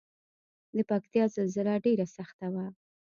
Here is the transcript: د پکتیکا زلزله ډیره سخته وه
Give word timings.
د 0.75 0.77
پکتیکا 0.89 1.23
زلزله 1.35 1.73
ډیره 1.85 2.05
سخته 2.15 2.47
وه 2.53 2.65